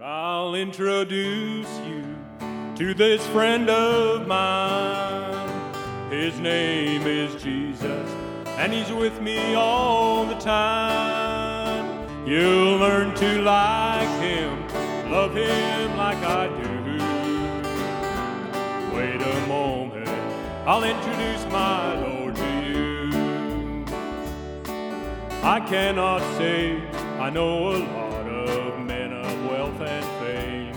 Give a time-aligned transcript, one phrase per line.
[0.00, 2.16] I'll introduce you
[2.76, 5.50] to this friend of mine.
[6.10, 8.10] His name is Jesus,
[8.46, 12.08] and he's with me all the time.
[12.26, 14.68] You'll learn to like him,
[15.10, 16.72] love him like I do.
[18.96, 20.08] Wait a moment,
[20.66, 23.84] I'll introduce my Lord to you.
[25.42, 26.80] I cannot say
[27.18, 28.21] I know a lot
[29.62, 30.74] wealth and fame,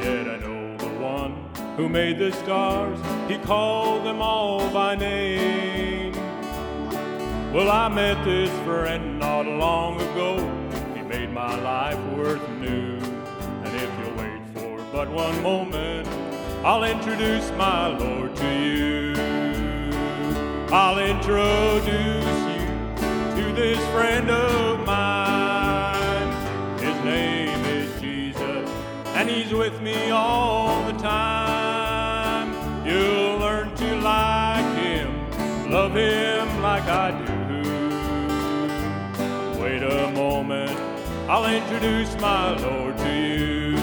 [0.00, 1.32] yet I know the one
[1.76, 2.98] who made the stars.
[3.30, 6.12] He called them all by name.
[7.54, 10.30] Well, I met this friend not long ago.
[10.94, 12.98] He made my life worth new.
[13.64, 16.06] And if you'll wait for but one moment,
[16.64, 19.14] I'll introduce my Lord to you.
[20.70, 22.64] I'll introduce you
[23.36, 25.31] to this friend of mine.
[29.22, 32.50] And he's with me all the time.
[32.84, 35.30] You'll learn to like him,
[35.70, 37.32] love him like I do.
[39.62, 40.76] Wait a moment,
[41.30, 43.76] I'll introduce my Lord to you.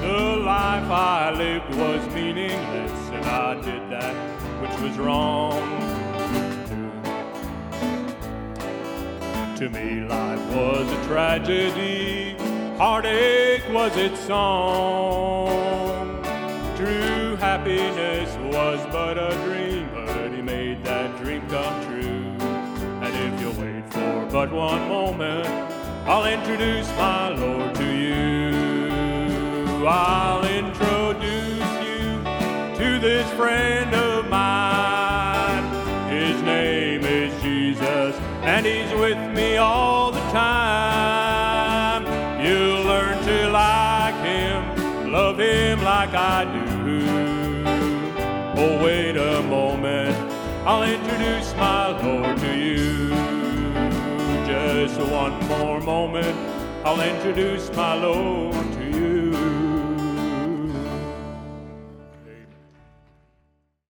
[0.00, 4.16] The life I lived was meaningless, and I did that
[4.60, 5.62] which was wrong.
[9.58, 12.36] To me, life was a tragedy,
[12.78, 16.22] heartache was its song.
[16.76, 22.46] True happiness was but a dream, but he made that dream come true.
[23.02, 25.48] And if you'll wait for but one moment,
[26.06, 29.84] I'll introduce my Lord to you.
[29.84, 32.22] I'll introduce you
[32.78, 35.64] to this friend of mine.
[36.08, 40.87] His name is Jesus, and he's with me all the time.
[42.48, 47.64] You'll learn to like him, love him like I do.
[48.56, 50.16] Oh, wait a moment,
[50.66, 53.10] I'll introduce my Lord to you.
[54.46, 56.34] Just one more moment,
[56.86, 59.07] I'll introduce my Lord to